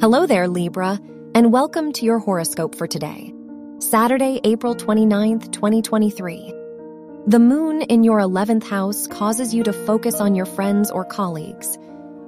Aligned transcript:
Hello 0.00 0.26
there, 0.26 0.46
Libra, 0.46 1.00
and 1.34 1.52
welcome 1.52 1.92
to 1.94 2.04
your 2.04 2.20
horoscope 2.20 2.76
for 2.76 2.86
today, 2.86 3.34
Saturday, 3.80 4.40
April 4.44 4.76
29th, 4.76 5.50
2023. 5.50 6.54
The 7.26 7.40
moon 7.40 7.82
in 7.82 8.04
your 8.04 8.20
11th 8.20 8.62
house 8.62 9.08
causes 9.08 9.52
you 9.52 9.64
to 9.64 9.72
focus 9.72 10.20
on 10.20 10.36
your 10.36 10.46
friends 10.46 10.92
or 10.92 11.04
colleagues. 11.04 11.76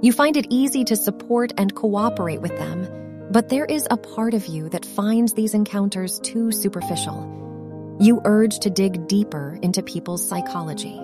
You 0.03 0.13
find 0.13 0.37
it 0.37 0.49
easy 0.51 0.83
to 0.83 0.97
support 0.97 1.53
and 1.59 1.73
cooperate 1.73 2.41
with 2.41 2.59
them, 2.59 3.29
but 3.31 3.49
there 3.51 3.67
is 3.67 3.87
a 3.89 3.97
part 3.97 4.35
of 4.35 4.47
you 4.47 4.69
that 4.71 4.85
finds 4.85 5.35
these 5.35 5.55
encounters 5.55 6.19
too 6.19 6.51
superficial. 6.51 7.97
You 8.01 8.21
urge 8.25 8.59
to 8.61 8.71
dig 8.71 9.07
deeper 9.07 9.57
into 9.63 9.85
people's 9.85 10.29
psychology. 10.29 11.01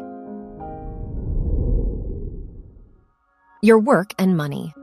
Your 3.62 3.78
work 3.78 4.14
and 4.18 4.36
money. 4.36 4.74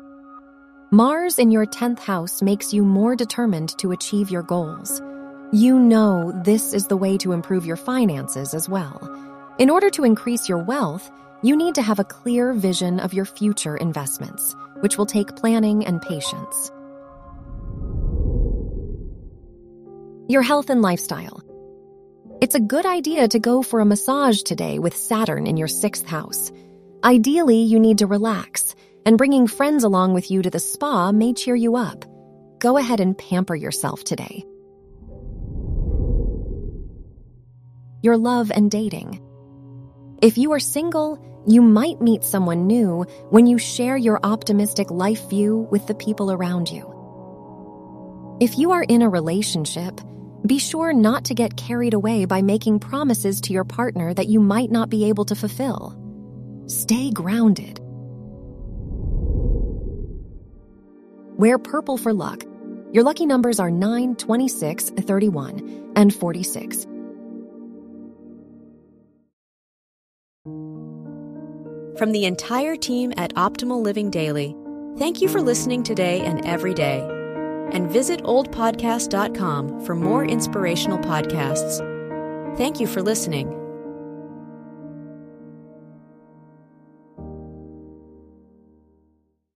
Mars 0.94 1.40
in 1.40 1.50
your 1.50 1.66
10th 1.66 1.98
house 1.98 2.44
makes 2.44 2.72
you 2.72 2.84
more 2.84 3.16
determined 3.16 3.76
to 3.80 3.94
achieve 3.94 4.30
your 4.30 4.44
goals. 4.44 5.02
You 5.52 5.80
know 5.80 6.32
this 6.46 6.72
is 6.72 6.86
the 6.86 6.96
way 6.96 7.18
to 7.18 7.32
improve 7.32 7.66
your 7.66 7.78
finances 7.78 8.54
as 8.54 8.70
well. 8.70 9.02
In 9.58 9.72
order 9.72 9.90
to 9.90 10.04
increase 10.04 10.48
your 10.48 10.60
wealth, 10.60 11.10
you 11.42 11.56
need 11.56 11.74
to 11.74 11.82
have 11.82 11.98
a 11.98 12.04
clear 12.04 12.54
vision 12.54 13.00
of 13.00 13.12
your 13.12 13.26
future 13.26 13.76
investments, 13.76 14.56
which 14.82 14.96
will 14.96 15.08
take 15.08 15.36
planning 15.36 15.84
and 15.84 16.00
patience. 16.00 16.70
Your 20.28 20.44
health 20.44 20.70
and 20.70 20.84
lifestyle. 20.84 21.42
It's 22.40 22.54
a 22.54 22.60
good 22.60 22.86
idea 22.86 23.28
to 23.30 23.40
go 23.40 23.64
for 23.64 23.80
a 23.80 23.86
massage 23.86 24.44
today 24.44 24.78
with 24.78 24.96
Saturn 24.96 25.48
in 25.48 25.58
your 25.58 25.68
sixth 25.68 26.06
house. 26.06 26.52
Ideally, 27.04 27.64
you 27.64 27.80
need 27.80 27.98
to 27.98 28.06
relax 28.06 28.76
and 29.06 29.18
bringing 29.18 29.48
friends 29.48 29.84
along 29.84 30.14
with 30.14 30.32
you 30.32 30.42
to 30.42 30.50
the 30.50 30.59
spa 30.59 31.12
may 31.12 31.34
cheer 31.34 31.56
you 31.56 31.76
up. 31.76 32.06
Go 32.59 32.78
ahead 32.78 33.00
and 33.00 33.18
pamper 33.18 33.56
yourself 33.56 34.04
today. 34.04 34.45
Your 38.02 38.18
love 38.18 38.52
and 38.52 38.70
dating. 38.72 39.22
If 40.22 40.38
you 40.38 40.54
are 40.54 40.60
single, 40.60 41.20
you 41.45 41.62
might 41.62 42.02
meet 42.02 42.23
someone 42.23 42.68
new 42.68 43.04
when 43.30 43.48
you 43.48 43.58
share 43.58 43.98
your 43.98 44.20
optimistic 44.23 44.90
life 44.90 45.30
view 45.30 45.67
with 45.72 45.88
the 45.88 45.95
people 45.95 46.32
around 46.32 46.70
you. 46.70 46.90
If 48.40 48.58
you 48.58 48.72
are 48.72 48.84
in 48.84 49.02
a 49.02 49.10
relationship, 49.10 50.00
be 50.45 50.60
sure 50.60 50.94
not 50.94 51.26
to 51.26 51.34
get 51.34 51.56
carried 51.56 51.94
away 51.94 52.26
by 52.26 52.42
making 52.42 52.80
promises 52.80 53.40
to 53.42 53.54
your 53.54 53.64
partner 53.64 54.14
that 54.14 54.28
you 54.28 54.40
might 54.40 54.72
not 54.72 54.90
be 54.90 55.06
able 55.06 55.26
to 55.26 55.36
fulfill. 55.36 55.98
Stay 56.67 57.12
grounded 57.12 57.83
Wear 61.38 61.58
purple 61.58 61.98
for 61.98 62.14
luck. 62.14 62.44
Your 62.92 63.03
lucky 63.03 63.26
numbers 63.26 63.59
are 63.59 63.72
9, 63.72 64.16
26, 64.16 64.89
31, 64.92 65.92
and 65.95 66.14
46. 66.14 66.88
From 71.98 72.11
the 72.11 72.26
entire 72.26 72.76
team 72.76 73.14
at 73.17 73.34
Optimal 73.36 73.81
Living 73.81 74.09
Daily, 74.09 74.56
thank 74.98 75.22
you 75.22 75.30
for 75.30 75.42
listening 75.42 75.84
today 75.84 76.22
and 76.22 76.45
every 76.45 76.73
day. 76.73 77.00
And 77.72 77.89
visit 77.89 78.22
oldpodcast.com 78.23 79.86
for 79.86 79.95
more 79.95 80.26
inspirational 80.26 81.00
podcasts. 81.00 81.80
Thank 82.58 82.80
you 82.80 82.88
for 82.88 83.02
listening. 83.02 83.62